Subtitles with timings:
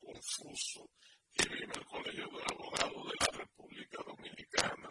[0.00, 0.90] Confuso
[1.32, 4.90] que vive el Colegio de Abogados de la República Dominicana.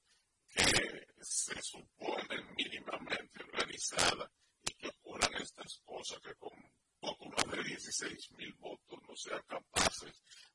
[0.53, 4.31] que se supone mínimamente organizada
[4.63, 6.51] y que ocurran estas cosas que con
[6.99, 10.13] poco más de 16 mil votos no sean capaces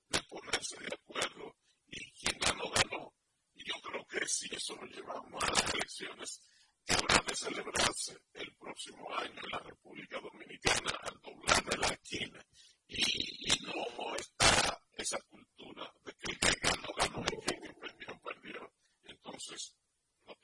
[0.09, 1.57] de ponerse de acuerdo
[1.89, 3.12] y quien ganó, ganó.
[3.55, 6.41] Y yo creo que si eso lo llevamos a las elecciones
[6.84, 11.89] que habrá de celebrarse el próximo año en la República Dominicana al doblar de la
[11.89, 12.47] esquina
[12.89, 18.73] y, no está esa cultura de que el que ganó, ganó y que perdió, perdió.
[19.03, 19.75] Entonces,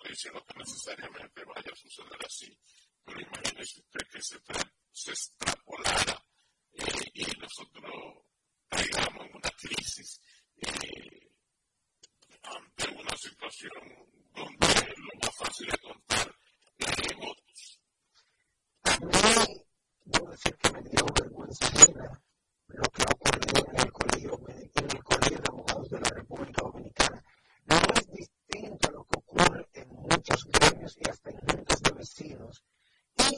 [0.02, 2.58] estoy diciendo que necesariamente vaya a suceder así,
[3.04, 4.38] pero imagínese usted que se,
[4.90, 6.24] se extrapolara
[6.72, 8.24] eh, y nosotros
[8.68, 10.20] caigamos en una crisis
[10.56, 11.30] eh,
[12.42, 13.70] ante una situación
[14.34, 16.34] donde lo más fácil es contar
[16.78, 17.80] eh, votos.
[20.04, 22.22] Debo decir que me dio vergüenza ajena
[22.66, 26.62] lo que ha ocurrido en el colegio, en el colegio de abogados de la República
[26.62, 27.24] Dominicana.
[27.66, 32.64] No es distinto a lo que ocurre en muchos gremios y hasta en juntas vecinos
[33.18, 33.36] y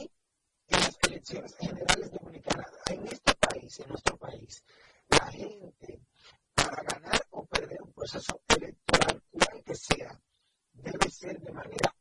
[0.67, 2.71] en las elecciones generales dominicanas.
[2.87, 4.63] En este país, en nuestro país,
[5.09, 6.01] la gente,
[6.53, 10.19] para ganar o perder un proceso electoral, cual que sea,
[10.73, 11.94] debe ser de manera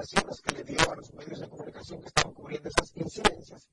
[0.00, 3.68] declaraciones que le dio a los medios de comunicación que estaban cubriendo esas incidencias.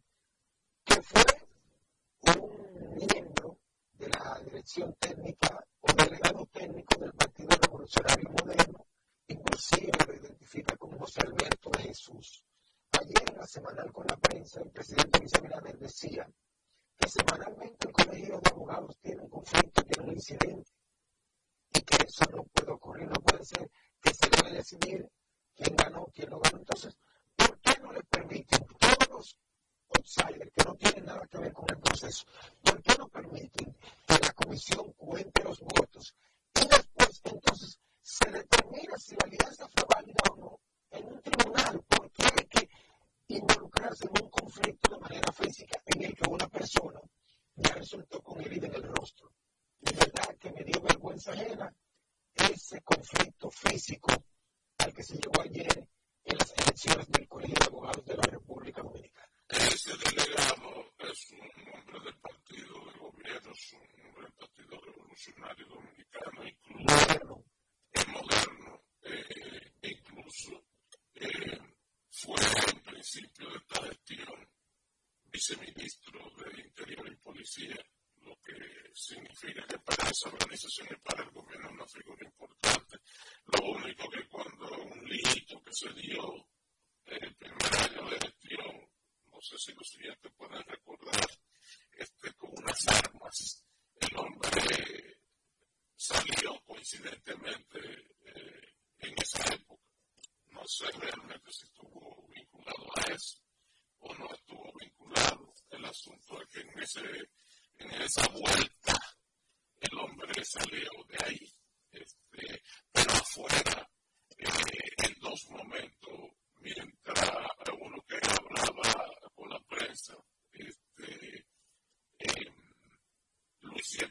[77.57, 78.53] Lo que
[78.93, 80.87] significa que para esa organización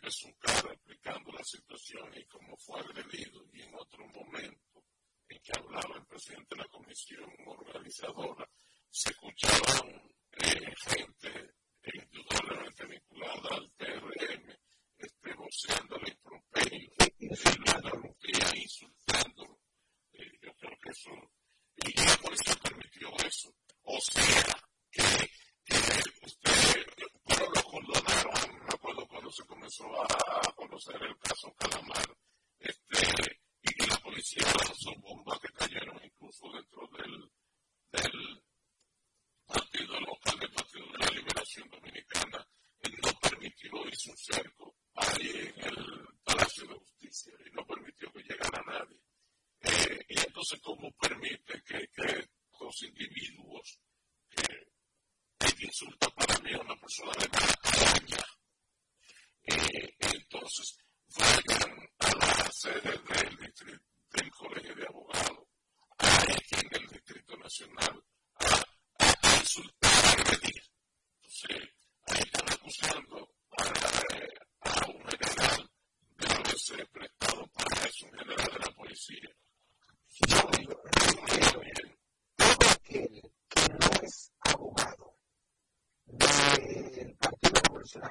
[0.07, 4.85] resultado explicando la situación y cómo fue agredido y en otro momento
[5.29, 8.49] en que hablaba el presidente de la comisión organizadora,
[8.89, 9.89] se escuchaban
[10.31, 11.16] eh, gente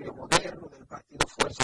[0.05, 1.63] escenario moderno del partido Fuerza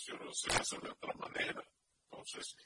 [0.00, 1.62] comercio, no se hace de otra manera.
[2.10, 2.56] Entonces,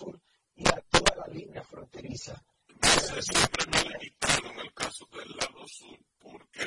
[0.00, 0.18] Sur
[0.56, 2.42] y a toda la línea fronteriza.
[2.80, 6.64] Ese siempre me le quitaron el caso del lado sur porque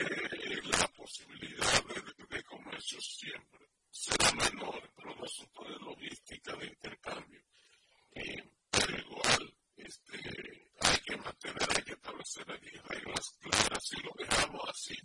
[0.65, 7.41] la posibilidad de, de comercio siempre será menor por un asunto de logística, de intercambio.
[8.11, 13.83] Eh, pero igual este, hay que mantener, hay que establecer aquí reglas claras.
[13.83, 14.95] Si lo dejamos así,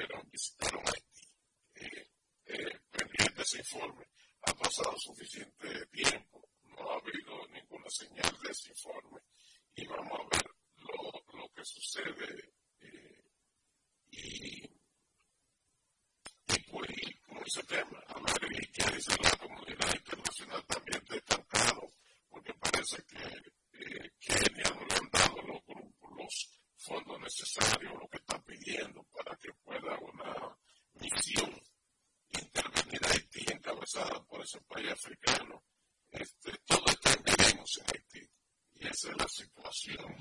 [0.00, 2.10] quisieron visitar Haití
[2.90, 4.06] pendiente ese informe.
[4.42, 5.59] Ha pasado suficiente
[34.54, 35.62] es país africano,
[36.10, 38.30] este, todos entendemos en Haití.
[38.74, 40.16] Y esa es la situación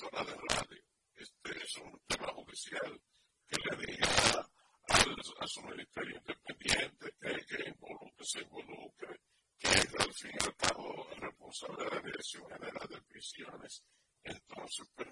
[0.00, 0.82] emisora de radio.
[1.14, 3.00] Este es un tema judicial
[3.46, 4.50] que le diga
[4.88, 9.20] a, a su ministerio independiente que, que involucre, se involucre,
[9.58, 13.84] que es al fin y al cabo responsable de la Dirección General de Prisiones.
[14.22, 15.09] Entonces, pero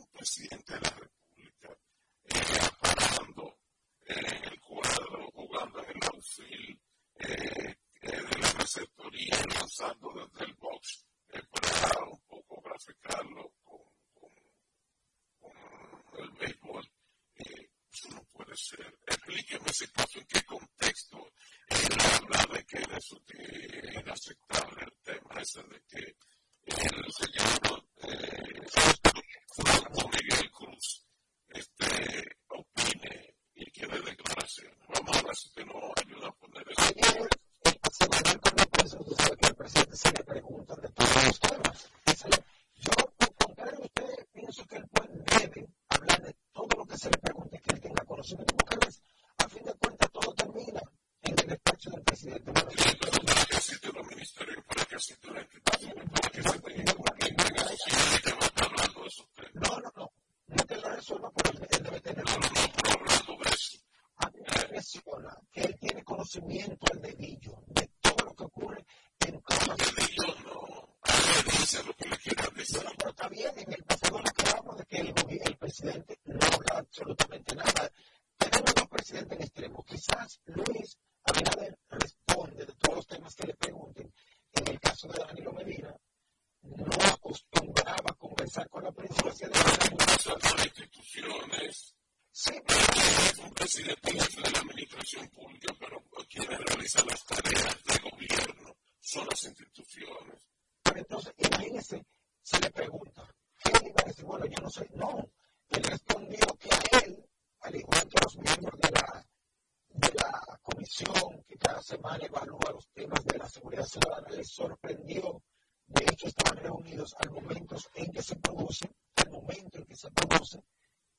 [113.99, 115.43] ciudadana, les sorprendió.
[115.87, 120.11] De hecho, estaban reunidos al momento en que se produce, al momento en que se
[120.11, 120.63] produce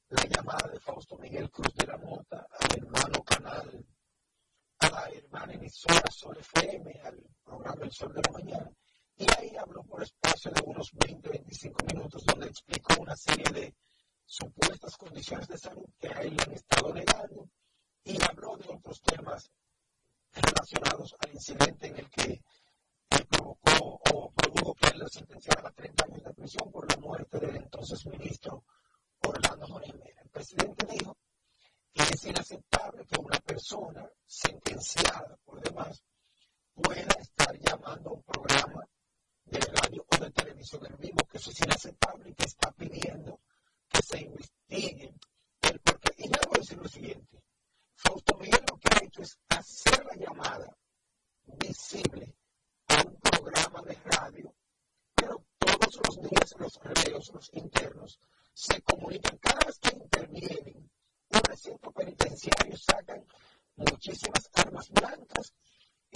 [0.10, 3.86] la llamada de Fausto Miguel Cruz de la Mota al hermano canal,
[4.80, 8.72] a la hermana emisora Sol FM, al programa El Sol de la Mañana,
[9.18, 13.76] y ahí habló por espacio de unos 20, 25 minutos, donde explicó una serie de
[14.26, 17.50] supuestas condiciones de salud que a él le han estado negando,
[18.04, 19.52] y habló de otros temas
[20.32, 22.42] relacionados al incidente en el que
[23.30, 27.56] provocó o produjo que le sentenciara a 30 años de prisión por la muerte del
[27.56, 28.64] entonces ministro
[29.20, 30.22] Orlando Mera.
[30.22, 31.18] El presidente dijo
[31.94, 36.04] que es inaceptable que una persona sentenciada por demás
[36.74, 38.88] pueda estar llamando a un programa
[39.46, 43.40] de radio o de televisión en vivo, que eso es inaceptable y que está pidiendo
[43.90, 45.14] que se investigue
[45.62, 46.14] el porqué.
[46.18, 47.44] Y a decir lo siguiente,
[47.96, 50.78] Fausto Miguel lo que ha hecho es hacer la llamada
[51.46, 52.36] visible
[53.40, 54.54] a un programa de radio,
[55.16, 58.20] pero todos los días los reos, los internos,
[58.54, 60.90] se comunican cada vez que intervienen
[61.30, 63.26] un recinto penitenciario, sacan
[63.76, 65.54] muchísimas armas blancas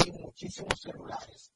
[0.03, 1.53] y muchísimos celulares.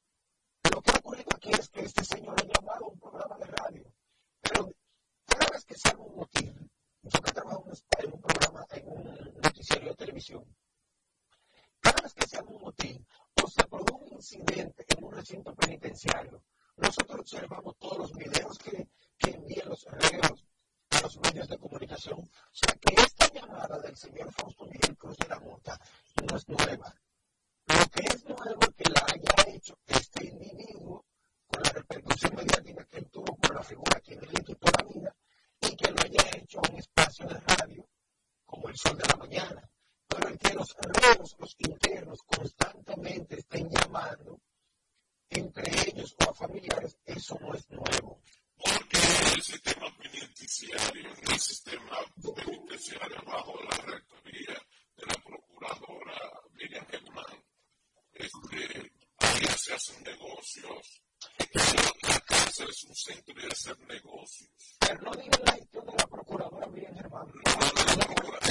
[0.72, 3.92] Lo que ha ocurrido aquí es que este señor ha llamado un programa de radio,
[4.40, 4.72] pero
[5.26, 6.70] cada vez que haga un motín,
[7.02, 7.64] yo que trabajo
[7.98, 10.44] en un programa, en un noticiario de televisión,
[11.80, 13.06] cada vez que haga un motín
[13.42, 16.42] o se produce un incidente en un recinto penitenciario,
[16.76, 20.44] nosotros observamos todos los videos que, que envían los reos
[20.90, 22.18] a los medios de comunicación.
[22.20, 25.78] O sea que esta llamada del señor Fausto Miguel Cruz de la Mota
[26.28, 26.94] no es nueva.
[27.66, 31.04] Lo que es nuevo es que la haya hecho este individuo
[31.46, 35.16] con la repercusión mediática que él tuvo por la figura que él quitó la vida
[35.60, 37.88] y que lo haya hecho en un espacio de radio
[38.46, 39.70] como el sol de la mañana.
[40.10, 44.40] El que los reos, los internos, constantemente estén llamando
[45.30, 48.20] entre ellos o a familiares, eso no es nuevo.
[48.56, 48.98] Porque
[49.34, 51.98] el sistema penitenciario, el sistema
[52.44, 54.54] penitenciario bajo la rectoría
[54.96, 57.44] de la procuradora Miriam Germán,
[58.14, 61.02] este, ahí se hacen negocios.
[62.08, 64.50] La cárcel es un centro de hacer negocios.
[64.80, 67.26] Pero no digan la gestión de la procuradora Miriam Germán.
[67.26, 68.47] No, no, no, la procuradora,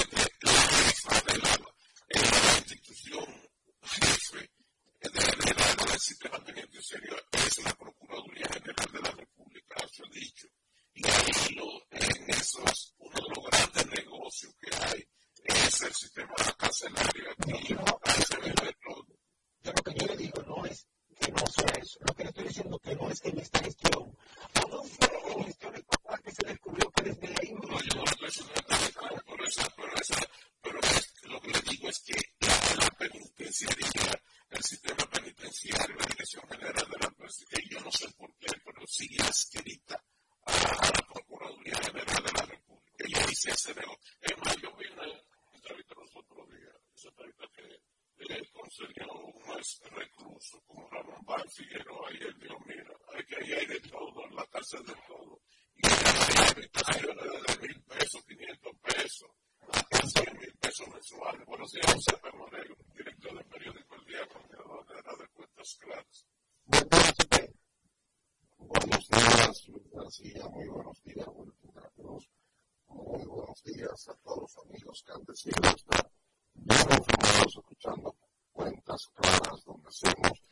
[19.62, 20.86] Yo lo que yo le digo no es
[21.18, 21.98] que no sea eso.
[22.06, 24.02] Lo que le estoy diciendo que no es que en esta gestión.
[24.02, 27.68] O no fue en este papá que se descubrió que desde ahí no.
[27.68, 30.28] No, yo no lo he por esa, por esa,
[30.62, 36.06] pero es, lo que le digo es que la, la penitenciaría, el sistema penitenciario, la
[36.06, 40.02] Dirección General de la Presidencia, yo no sé por qué, pero sigue adscrita
[40.46, 43.04] a, la Procuraduría General de la República.
[43.06, 43.98] Y ahí se hace de lo.
[44.20, 47.87] Es más, yo vi una los otros días, que
[48.20, 53.80] eh, concedió un ex recluso como Ramón Figueroa y él dijo, mira, aquí hay de
[53.80, 55.40] todo, en la cárcel de todo.
[55.76, 59.30] Y hay habitaciones de mil pesos, 500 pesos,
[59.68, 61.46] hasta 100 mil pesos mensuales.
[61.46, 65.78] Bueno, si sí, José Moreno, director del periódico El Día, coordinador de la de cuentas
[65.80, 66.26] claras.
[68.58, 69.08] Buenos
[70.20, 72.28] días, muy buenos días, Wilton Cruz,
[72.88, 76.17] muy buenos días a todos los amigos que han decidido estar
[76.66, 78.16] Estamos escuchando
[78.52, 80.42] cuentas claras donde hacemos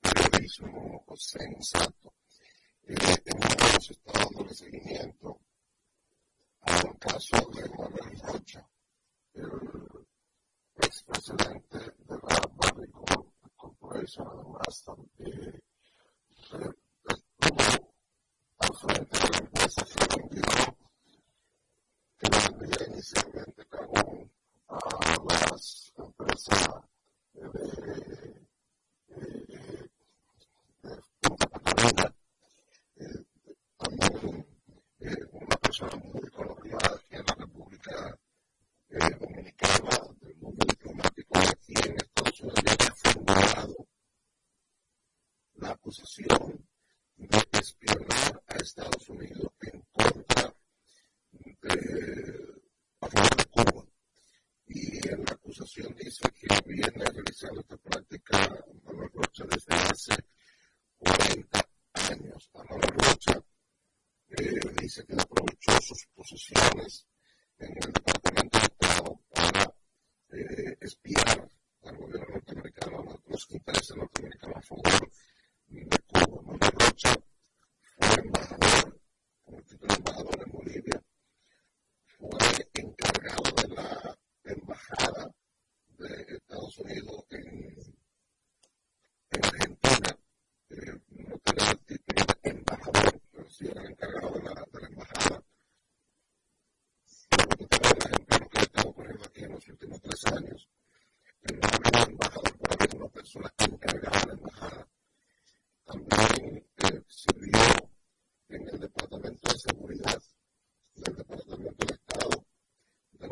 [0.00, 2.14] periodismo sensato.
[2.84, 5.40] Eh, en un caso está dando el seguimiento
[6.60, 8.68] al caso de Manuel Rocha,
[9.34, 10.06] el
[10.76, 15.62] expresidente de la Barricol Corporation, además también
[16.52, 16.70] eh,
[18.58, 19.86] al frente de la empresa
[22.18, 24.30] que también inicialmente cagó
[24.70, 26.85] uh, less a put.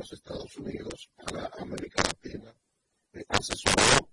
[0.05, 2.55] los Estados Unidos a la América Latina.
[3.15, 4.04] Eh, asesoró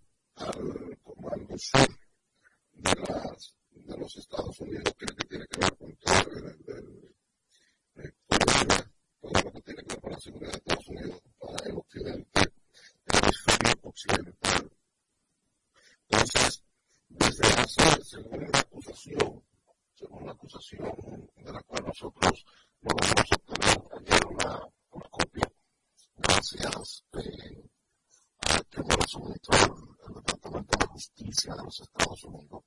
[31.71, 32.63] 是告诉那个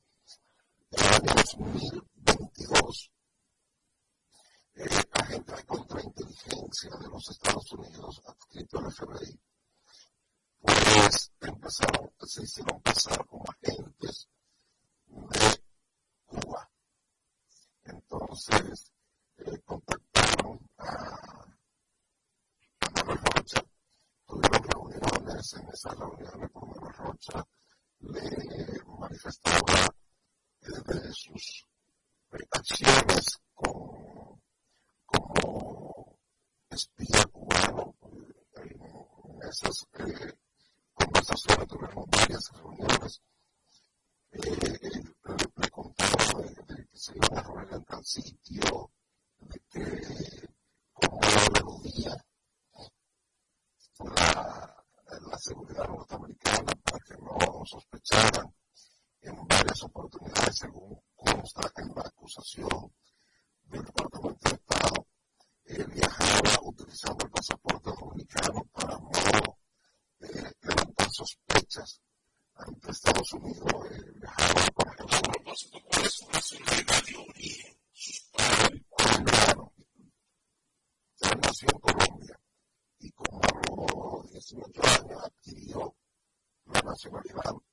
[47.05, 48.94] se iban a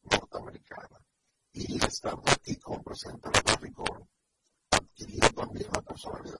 [0.03, 0.99] norteamericana.
[1.53, 4.09] Y estando aquí con presidente López Rincón,
[4.69, 5.83] adquirió también la,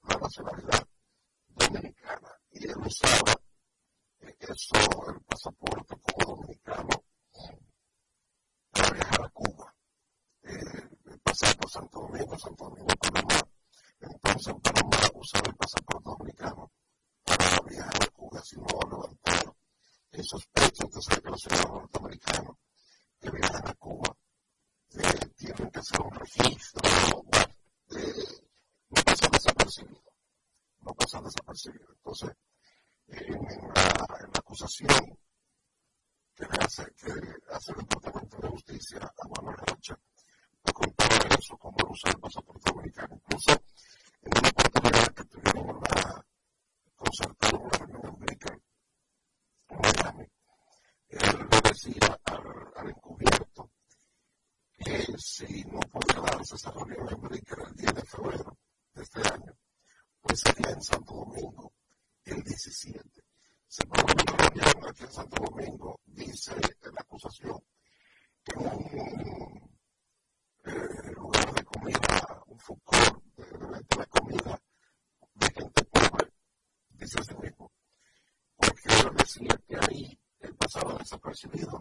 [0.08, 0.88] la nacionalidad
[1.48, 2.30] dominicana.
[2.52, 3.34] Y él usaba
[4.20, 7.04] eh, eso, el pasaporte como dominicano,
[8.72, 9.76] para viajar a Cuba.
[10.44, 13.42] Eh, pasar por Santo Domingo, Santo Domingo, Panamá.
[14.00, 16.72] Entonces Panamá usaba el pasaporte dominicano
[17.24, 19.56] para viajar a Cuba, si no levantar
[20.12, 22.58] esos pechos que saca los ciudadanos norteamericanos
[23.22, 24.16] deberá a Cuba.
[24.94, 27.21] Eh, Se tiene que hacer un registro
[81.42, 81.81] to be the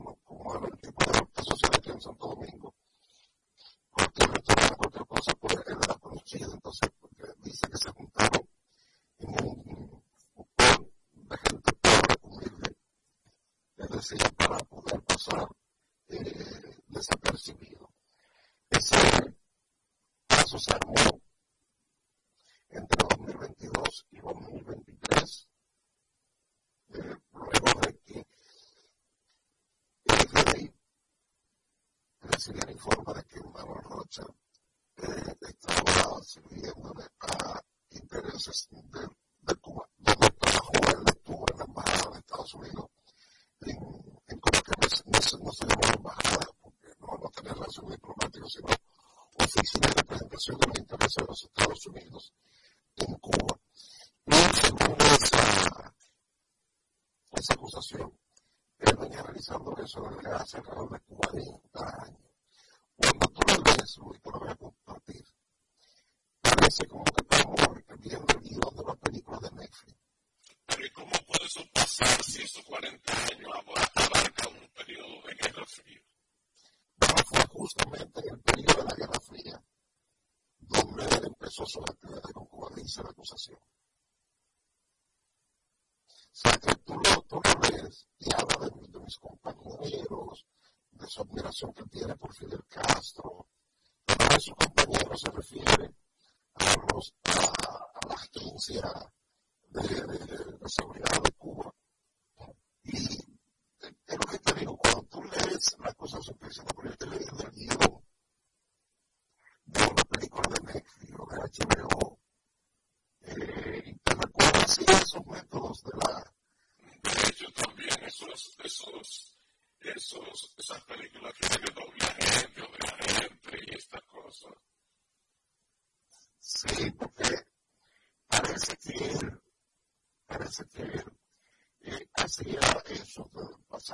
[49.63, 52.33] hizo una representación de la intervención de los Estados Unidos
[52.97, 53.61] en Cuba.
[54.27, 55.95] Y según esa,
[57.33, 58.19] esa acusación,
[58.79, 61.70] él venía realizando eso desde hace alrededor de 40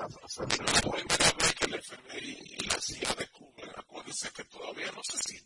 [0.05, 3.71] hacer una nueva que el FBI y la CIA descubren.
[3.77, 5.46] Acuérdense que todavía no se sigue.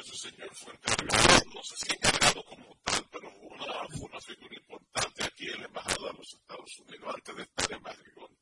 [0.00, 4.54] ese señor fue encargado, no sé si encargado como tal, pero una, fue una figura
[4.56, 8.38] importante aquí en la Embajada de los Estados Unidos antes de estar en Madrigón.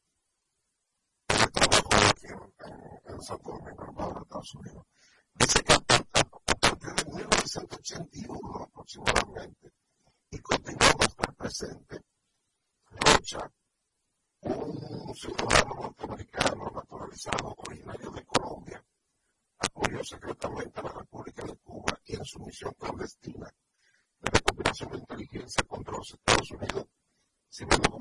[1.29, 4.88] Él trabajó aquí en, en, en Santo Domingo, en Estados Unidos.
[22.29, 23.49] su misión clandestina.
[24.21, 26.87] De recuperación de inteligencia contra los Estados Unidos,
[27.49, 27.98] sirviendo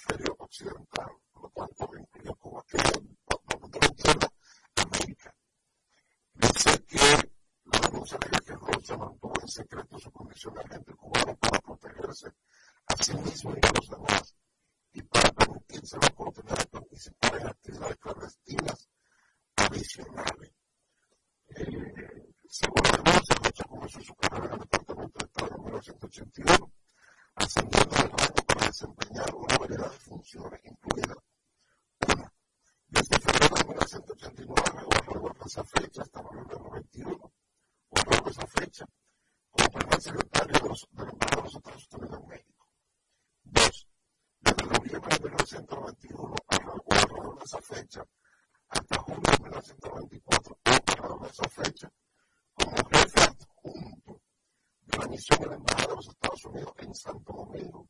[0.00, 4.32] hemisferio occidental, por lo tanto lo incluyó como aquello, de la izquierda,
[4.76, 5.34] América.
[6.34, 7.32] Dice que
[7.64, 12.32] la denuncia alega que Rocha mantuvo en secreto su condición de agente cubano para protegerse
[12.86, 14.09] a sí mismo y a los demás.
[55.20, 57.86] misión de la los Estados Unidos en Santo Domingo,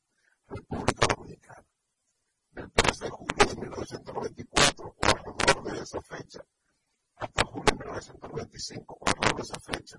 [0.49, 1.65] República Dominicana.
[2.51, 6.45] Del 3 de julio de 1994 o alrededor de esa fecha,
[7.15, 9.99] hasta julio de 1995 o alrededor de esa fecha,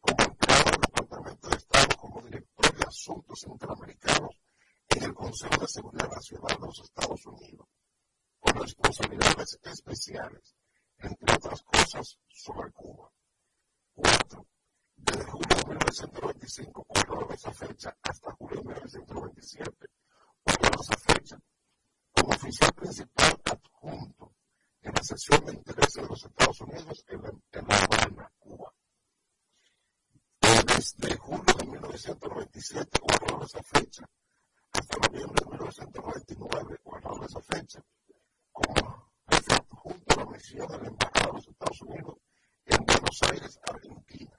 [0.00, 4.42] como empleado del Departamento de Estado como director de Asuntos Interamericanos
[4.88, 7.68] en el Consejo de Seguridad Nacional de los Estados Unidos,
[8.40, 10.56] con responsabilidades especiales,
[10.98, 13.12] entre otras cosas, sobre Cuba.
[13.94, 14.44] 4
[14.98, 19.86] desde julio de 1925, guardado esa fecha, hasta julio de 1927,
[20.44, 21.38] guardado esa fecha,
[22.12, 24.32] como oficial principal adjunto
[24.82, 28.72] en la sección de intereses de los Estados Unidos en La, Habana, Cuba.
[30.40, 34.08] Desde julio de 1927, guardado esa fecha,
[34.72, 37.82] hasta noviembre de 1929, guardado esa fecha,
[38.52, 42.16] como adjunto de la misión de la Embajada de los Estados Unidos
[42.66, 44.38] en Buenos Aires, Argentina.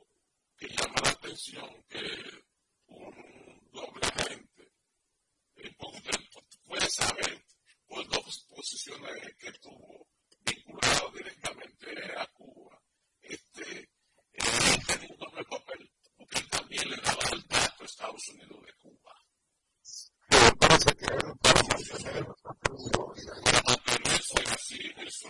[0.61, 2.05] que llama la atención que
[2.85, 4.71] un doble agente
[5.55, 5.75] eh,
[6.67, 7.43] puede saber
[7.87, 10.07] por dos posiciones que tuvo
[10.45, 12.79] vinculado directamente a Cuba.
[13.21, 13.89] Este,
[14.33, 18.61] eh, tenía un doble papel, porque él también le daba el dato a Estados Unidos
[18.63, 19.15] de Cuba.
[20.29, 21.33] Pero parece que era
[24.53, 25.29] así, eso.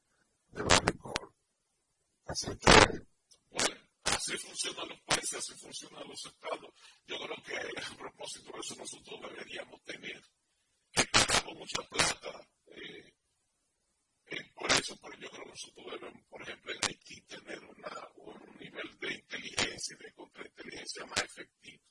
[0.51, 1.33] de Barricol.
[2.25, 2.47] Así
[3.49, 6.73] bueno, así funcionan los países, así funcionan los estados.
[7.05, 10.21] Yo creo que a propósito de eso nosotros deberíamos tener
[10.91, 13.13] que pagamos mucha plata eh,
[14.27, 18.57] eh, por eso, pero yo creo que nosotros debemos, por ejemplo, en Haití tener un
[18.59, 21.83] nivel de inteligencia y de contrainteligencia más efectivo.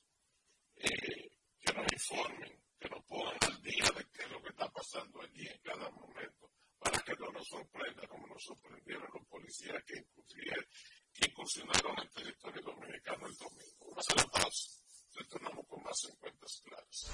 [0.75, 4.71] Eh, que nos informen, que nos pongan al día de qué es lo que está
[4.71, 6.51] pasando allí en cada momento
[6.81, 10.03] para que no nos sorprenda como nos sorprendieron los policías que,
[11.27, 13.85] incursionaron en territorio dominicano el domingo.
[13.91, 14.69] Una sola pausa.
[15.13, 16.15] Retornamos con más en
[16.63, 17.11] claras.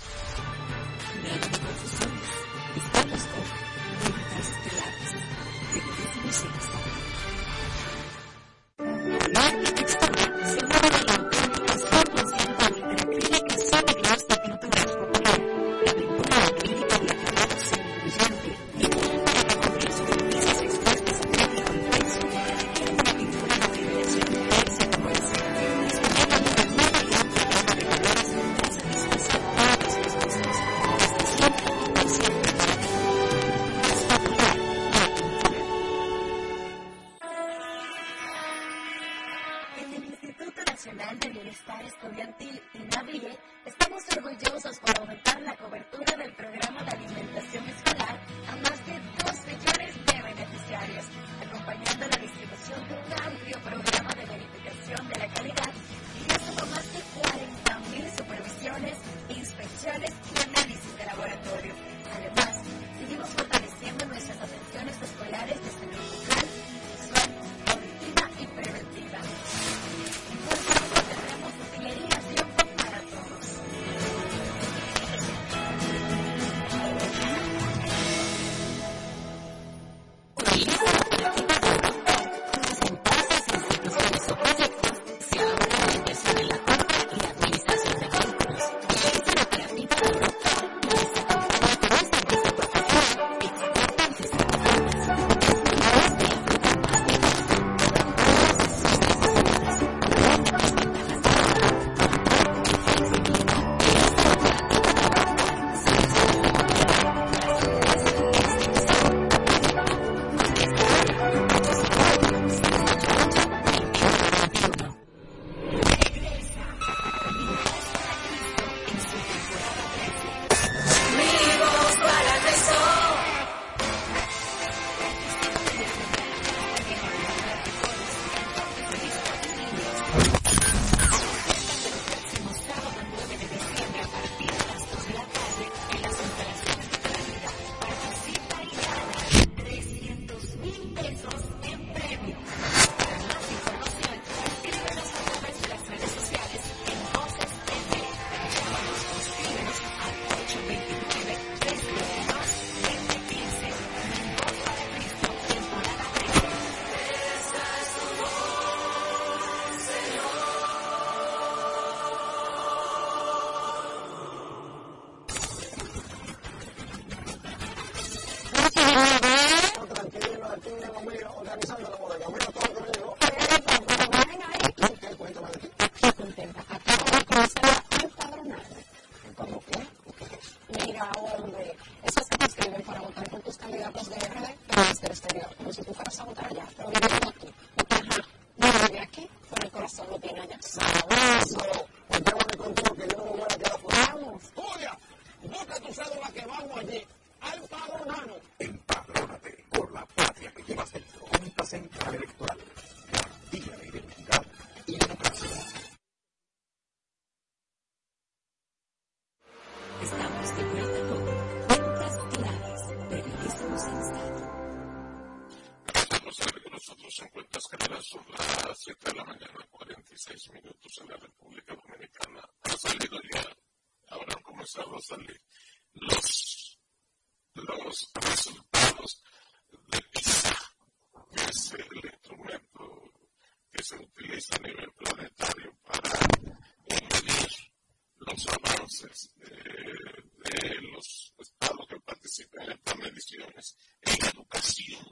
[238.88, 245.06] entonces eh, de los estados que participen en estas mediciones en educación.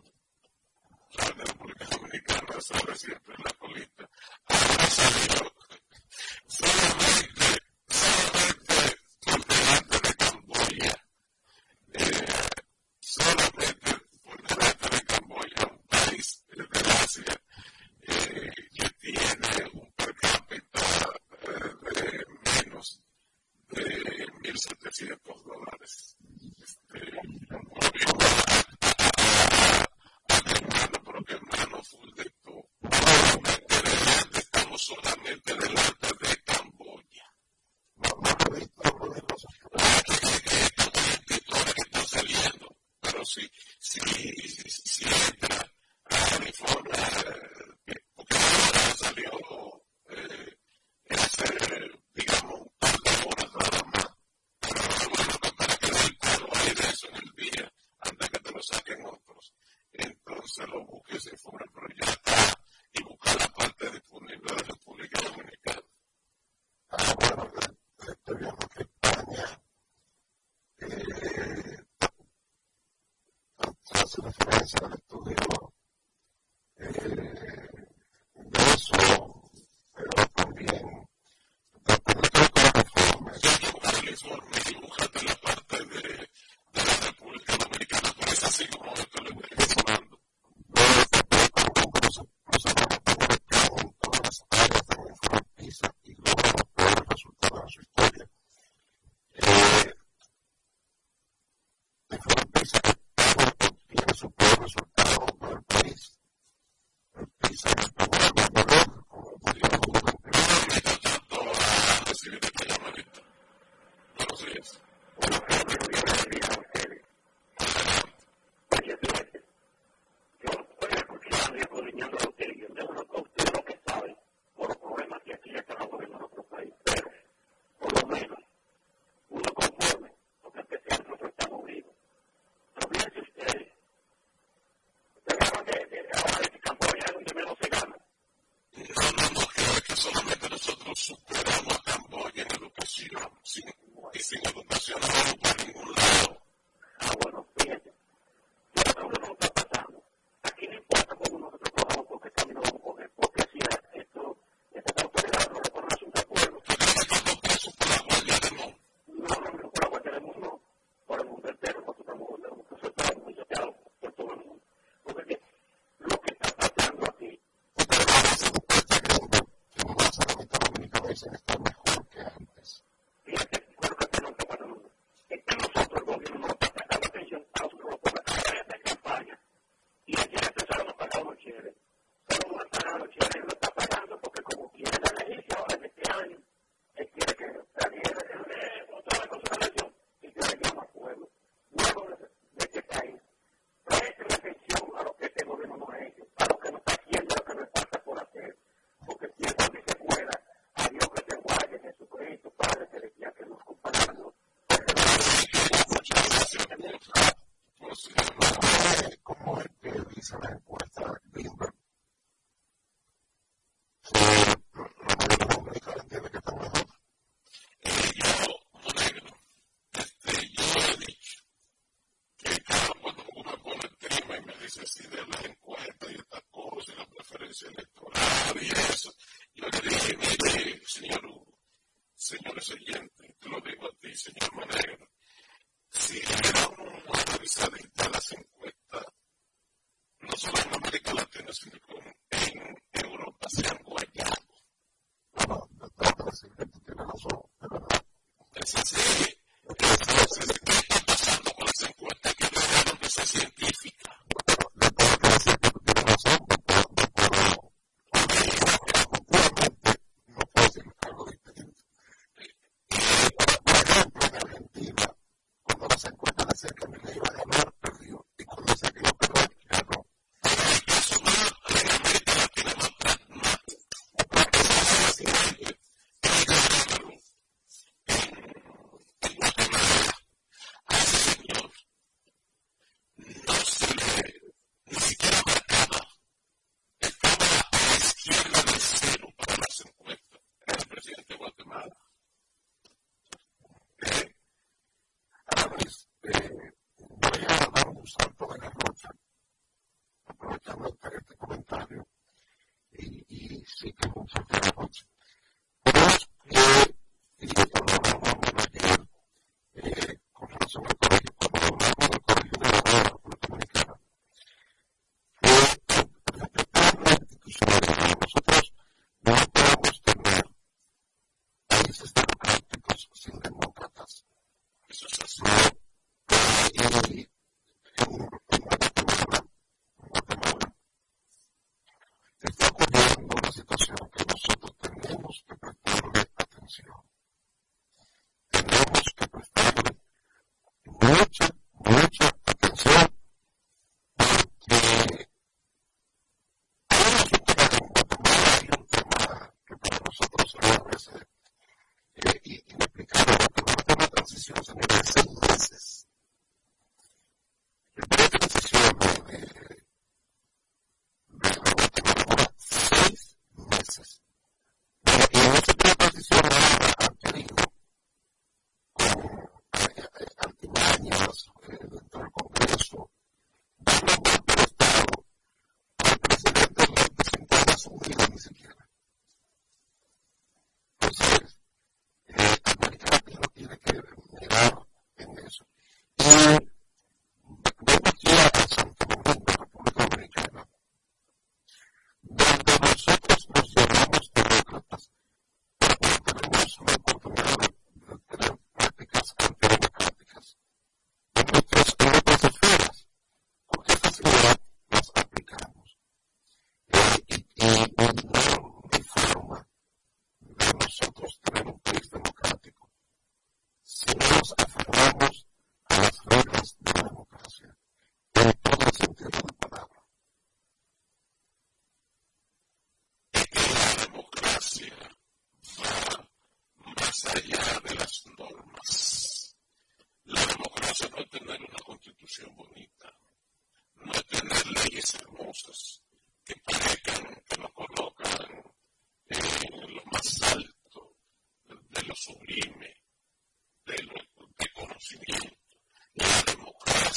[1.18, 3.52] La de República Dominicana sabe siempre la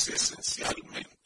[0.06, 1.17] Cocinar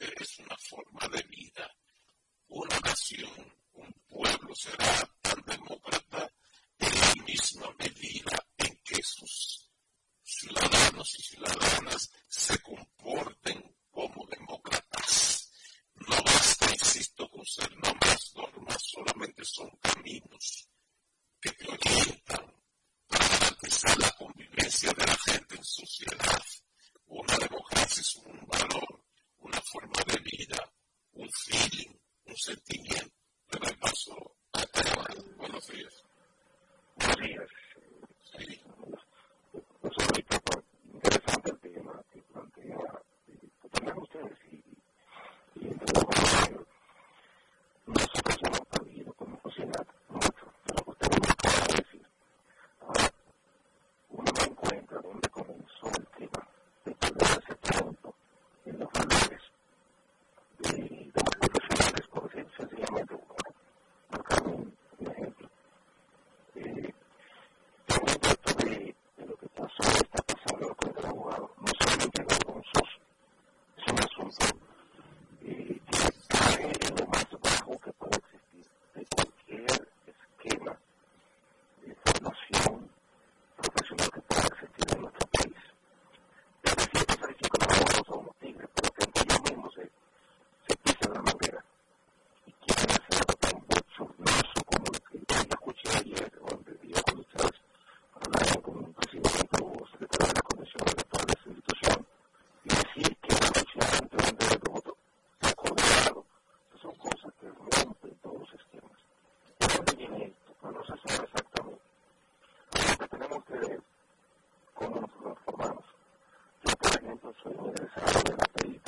[117.42, 118.81] 所以，有点舍不得飞。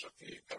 [0.00, 0.49] Señalas, eso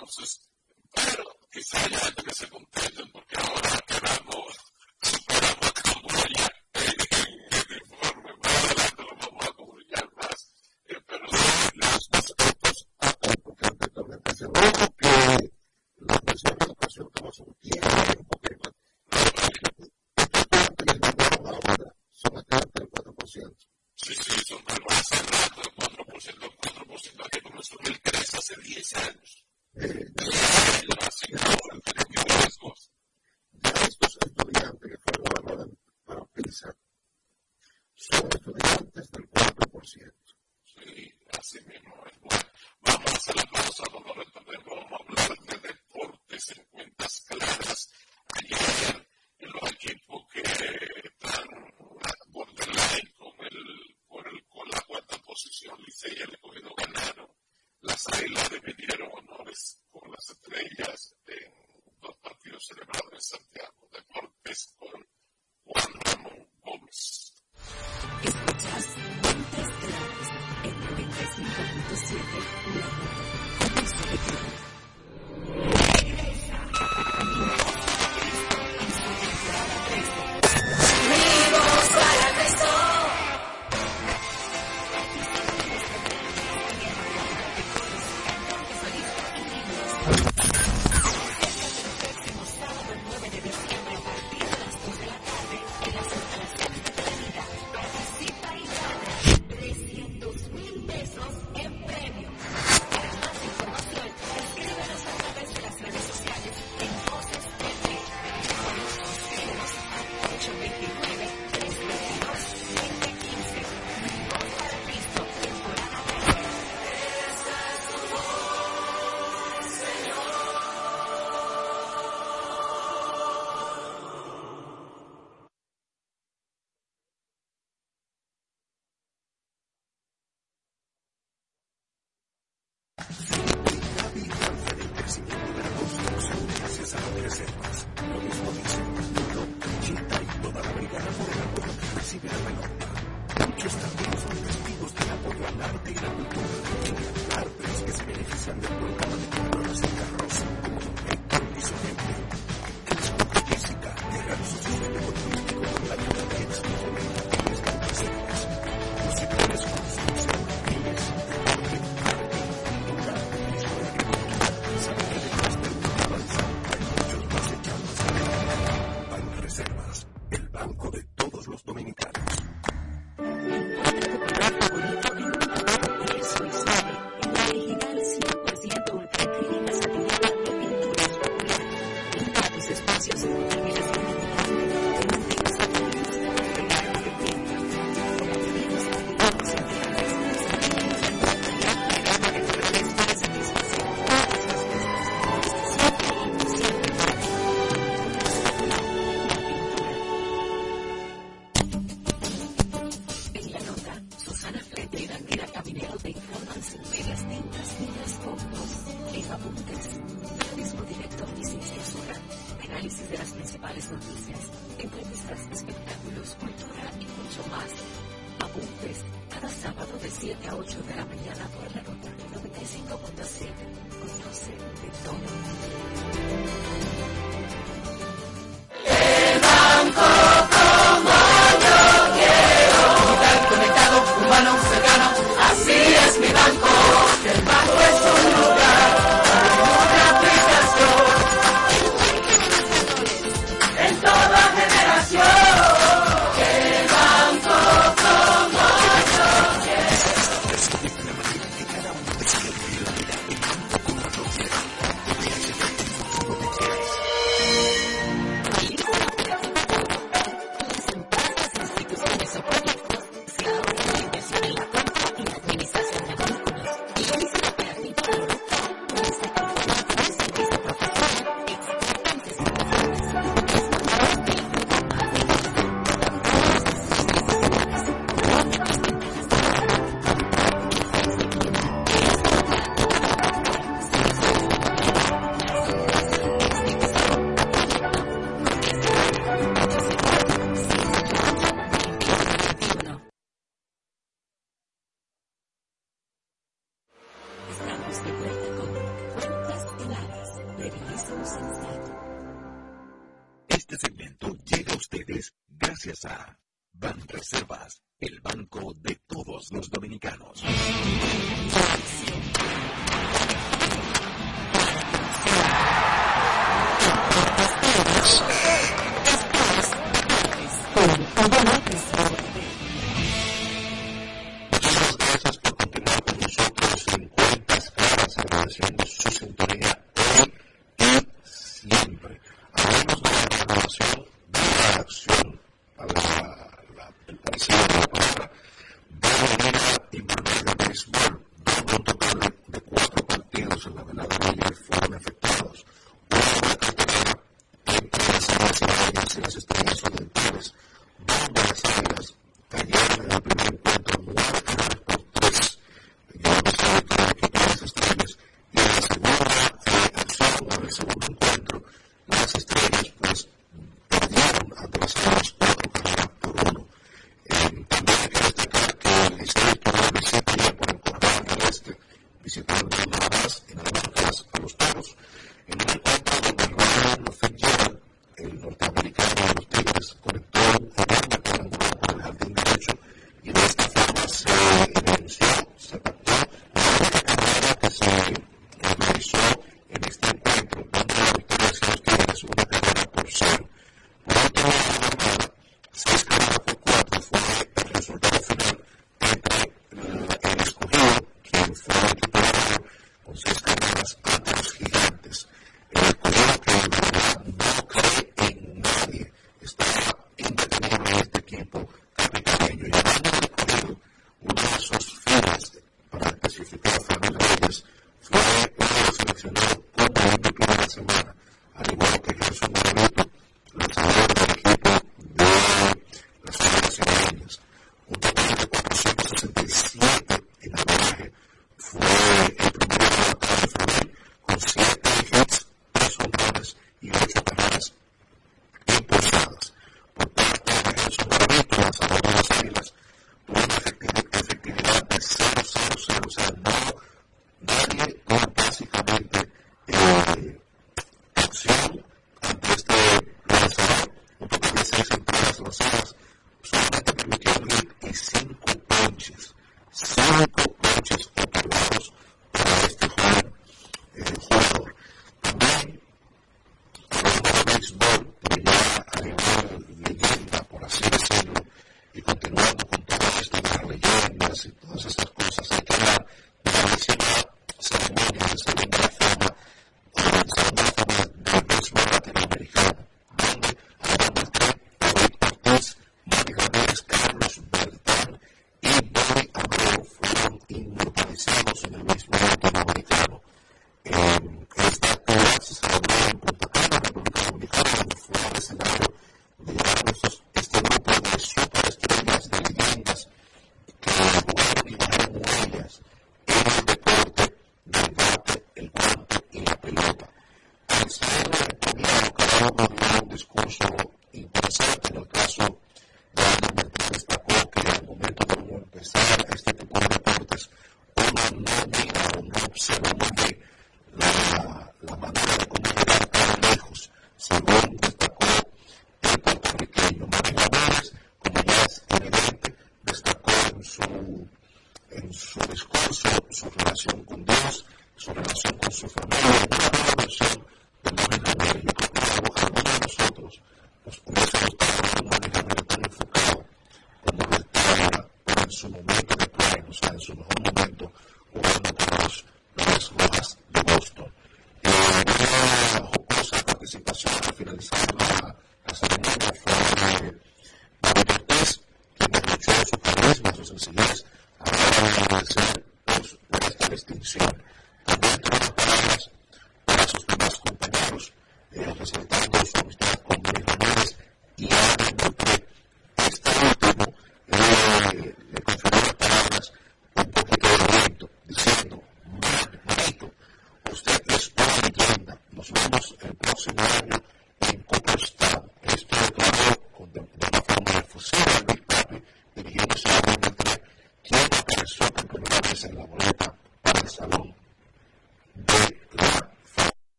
[0.00, 0.48] Entonces,
[0.94, 4.69] pero quizá haya gente que se contenten porque ahora queramos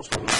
[0.00, 0.37] Este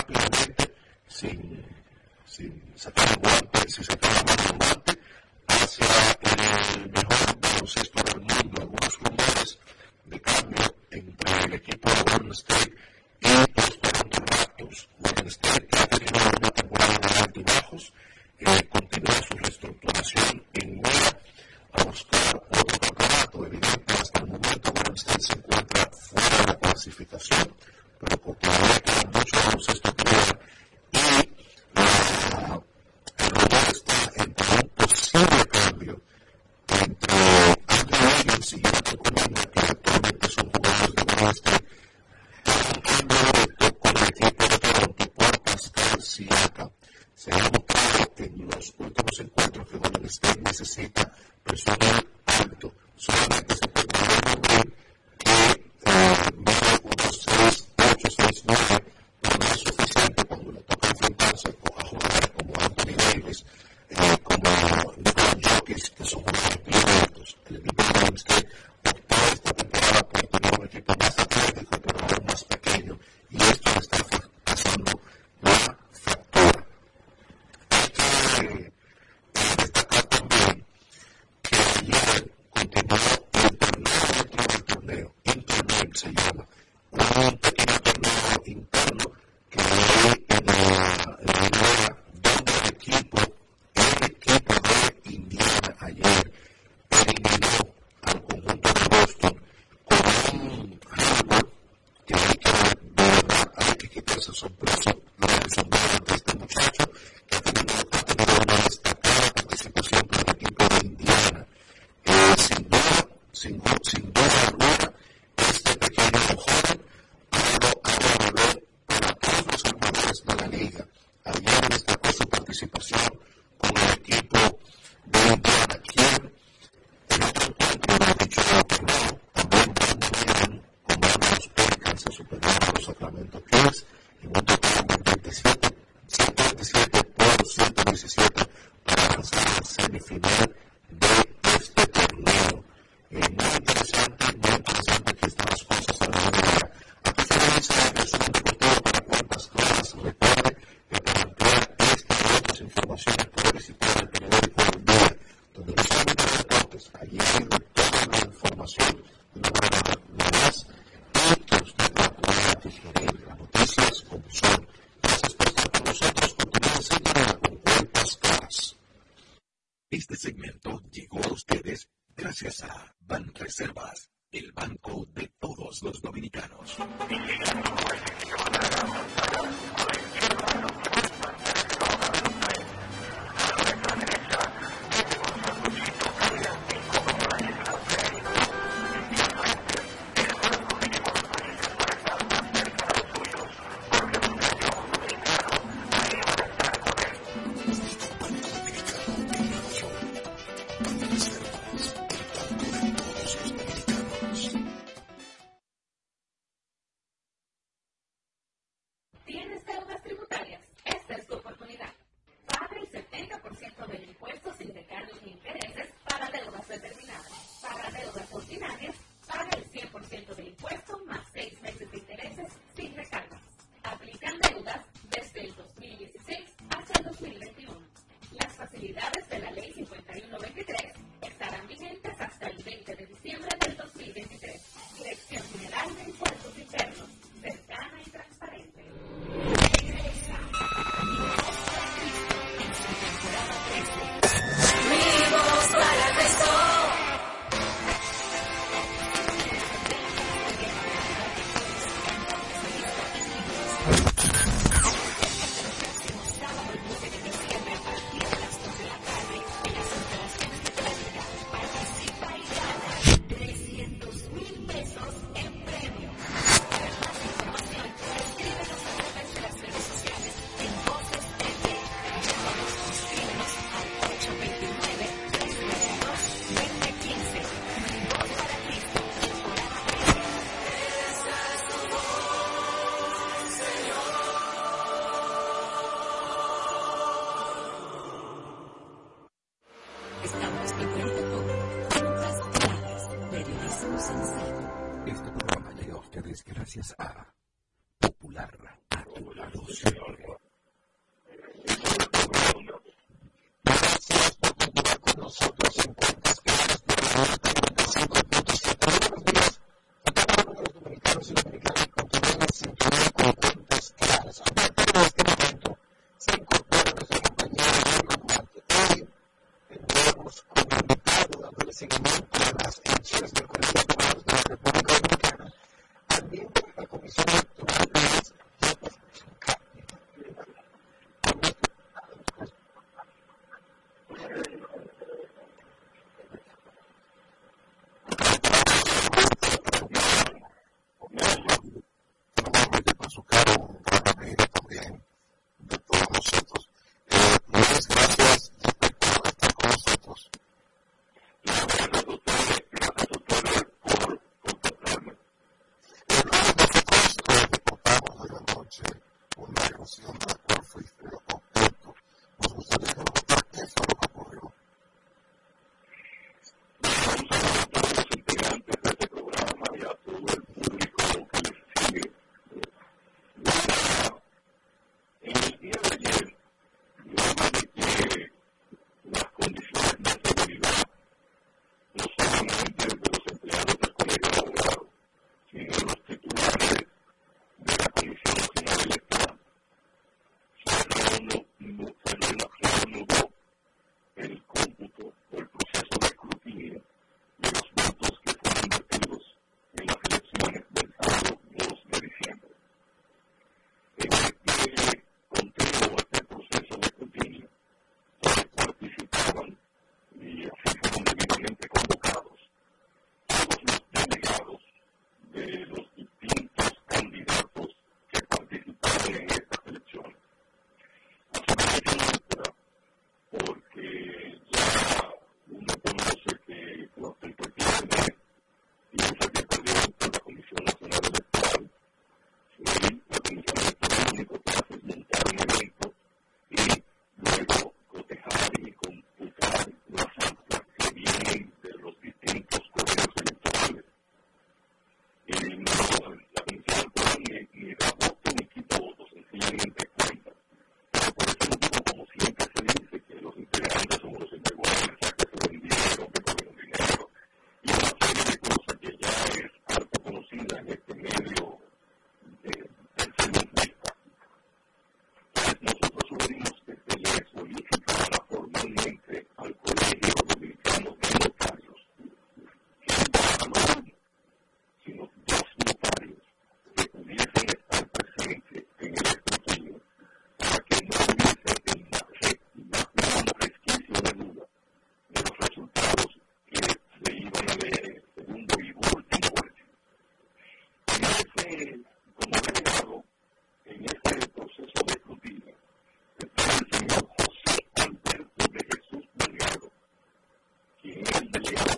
[501.38, 501.77] Gracias.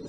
[0.00, 0.08] No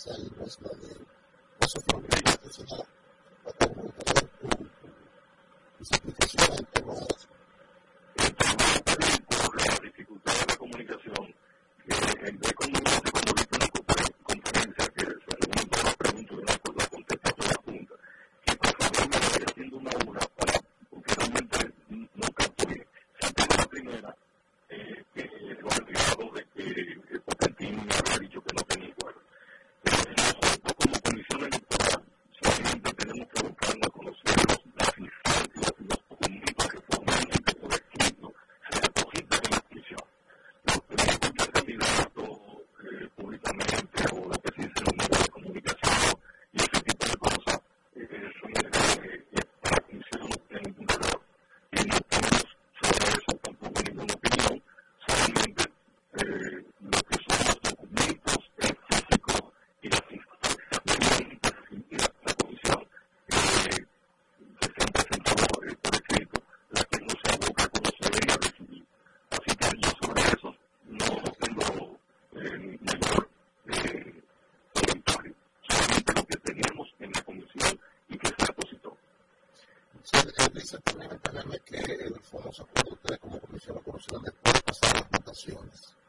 [0.00, 0.96] es el resto de
[80.60, 84.60] dice también el PNM que el famoso producto de como comisión lo conocieron después de
[84.60, 85.99] pasar las votaciones.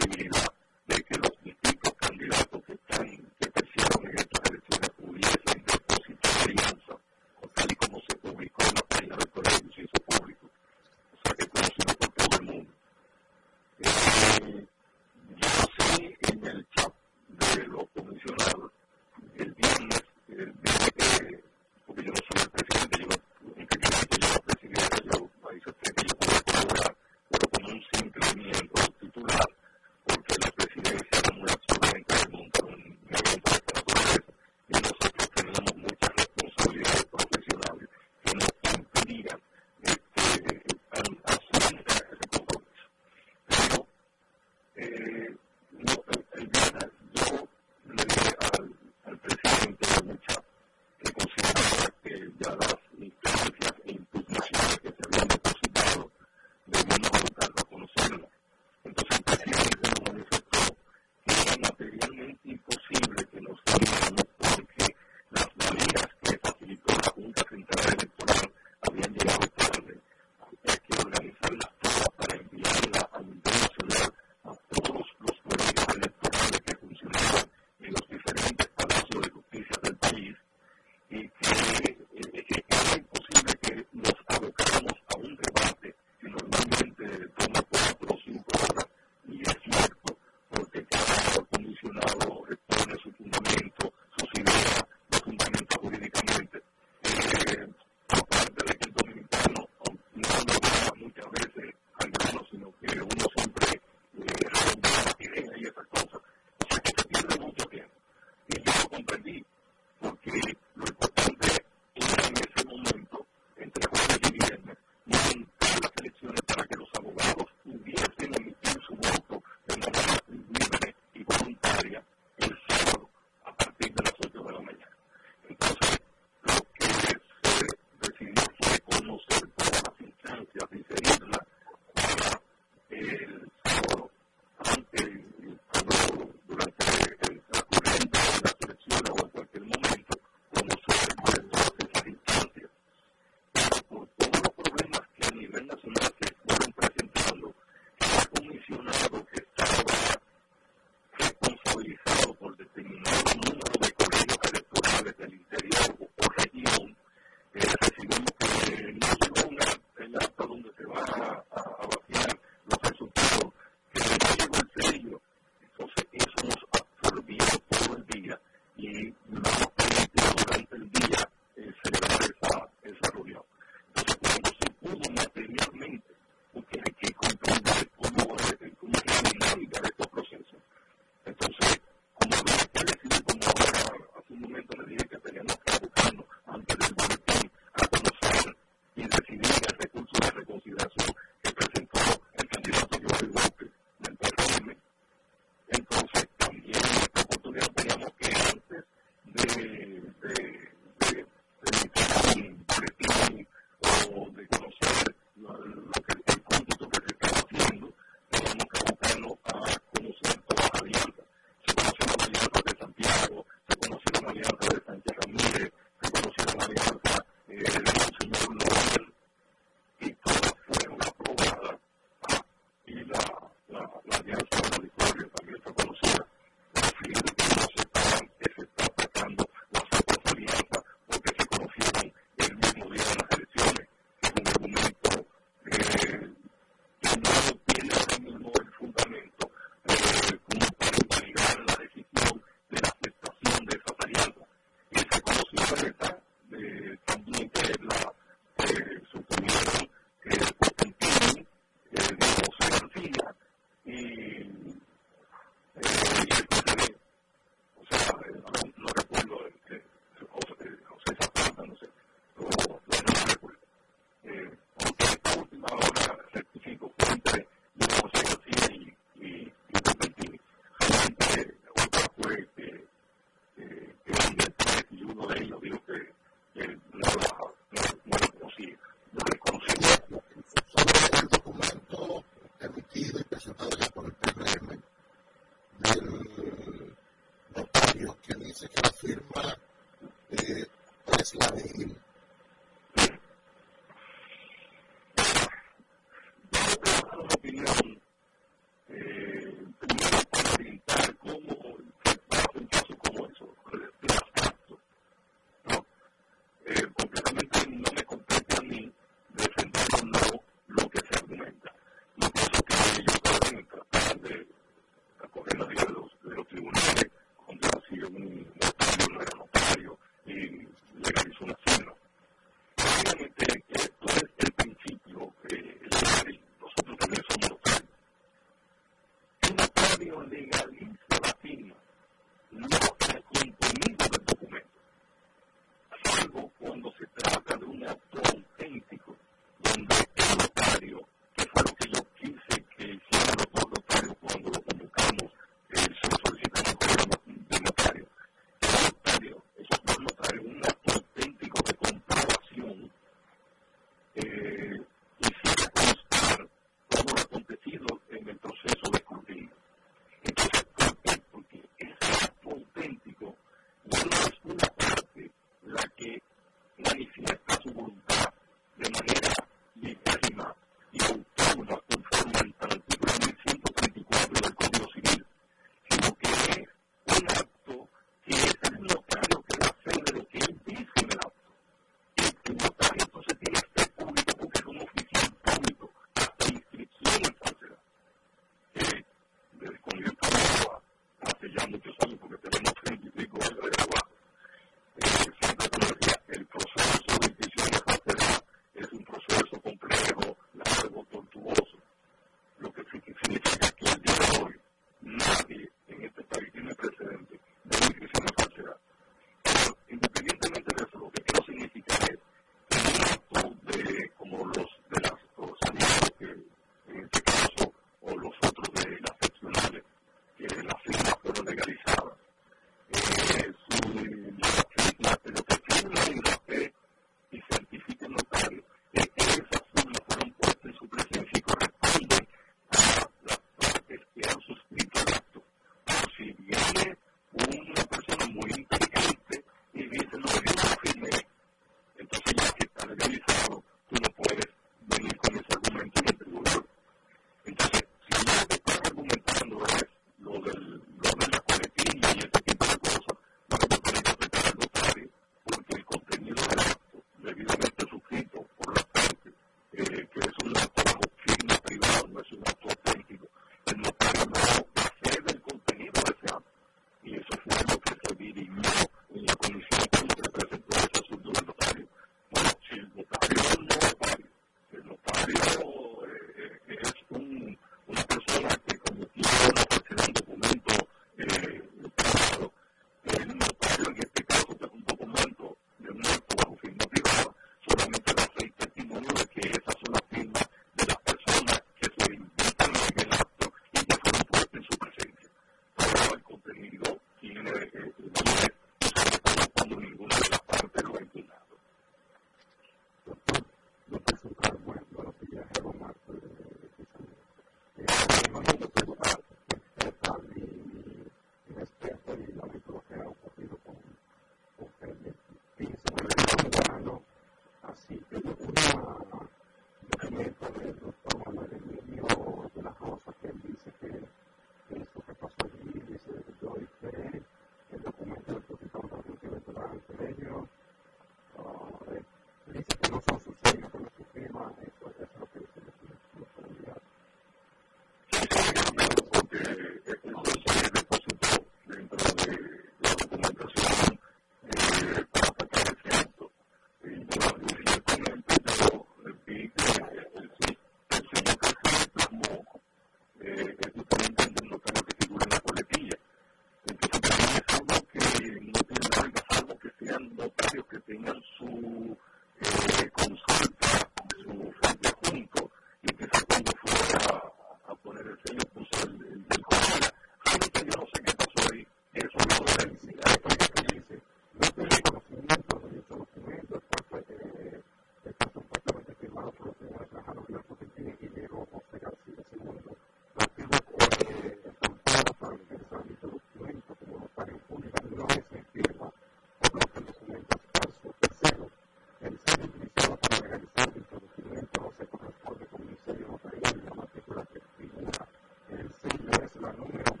[599.41, 600.00] Hallelujah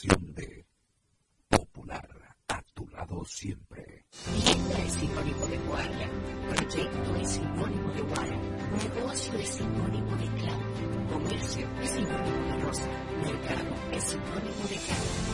[0.00, 0.66] de
[1.48, 2.08] Popular
[2.48, 4.06] a tu lado siempre.
[4.32, 6.10] Vivienda es sinónimo de guardia,
[6.48, 8.38] proyecto es sinónimo de guardia,
[8.78, 12.86] negocio es sinónimo de cloud, comercio es sinónimo de rosa,
[13.22, 15.31] mercado es sinónimo de cloud.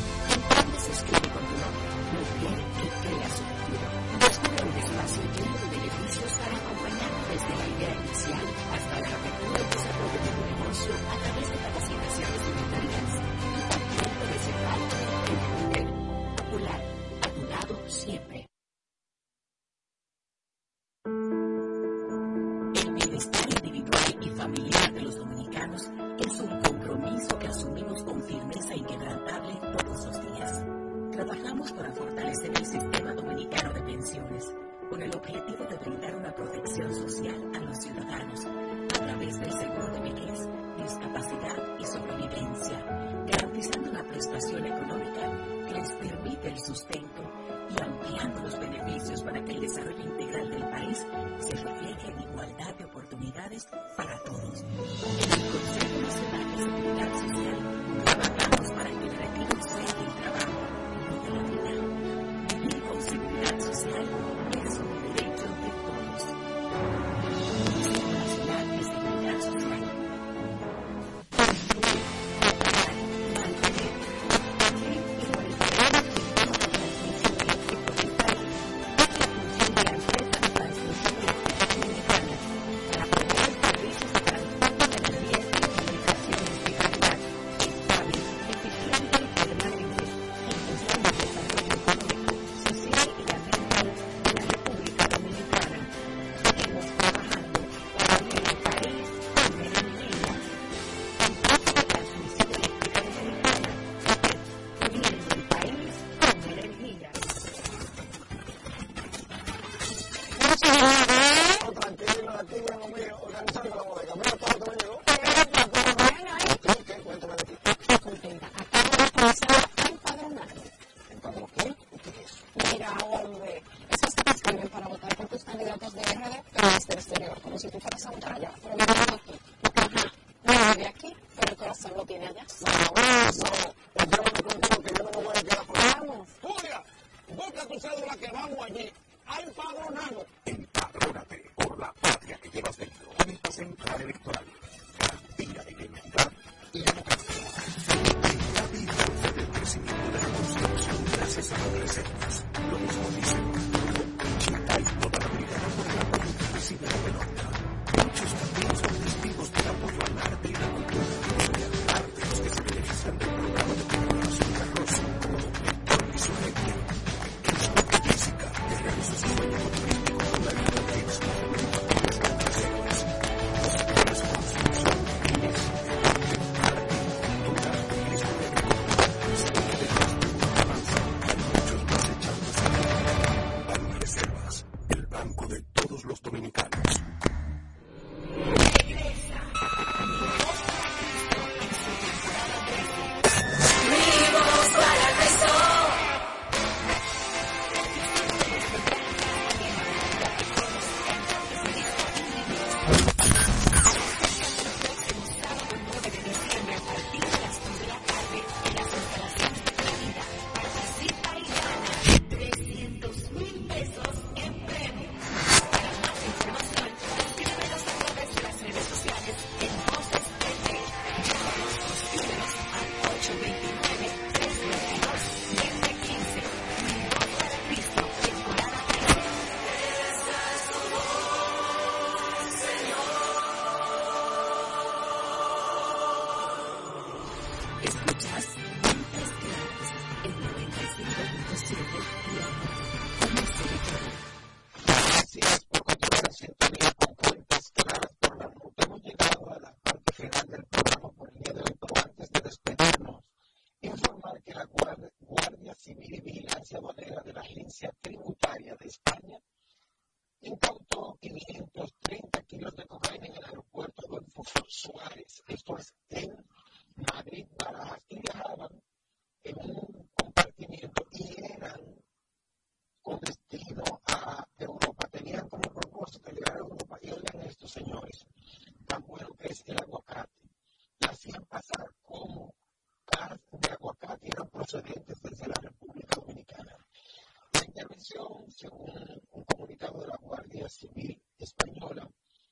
[288.59, 288.90] según
[289.30, 292.10] un comunicado de la Guardia Civil Española,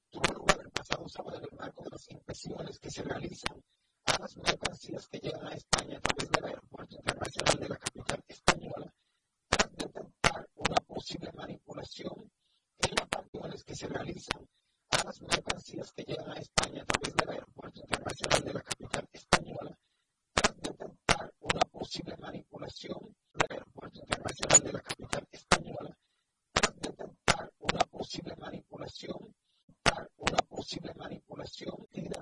[0.09, 3.61] tuvo lugar el pasado sábado en el marco de las inspecciones que se realizan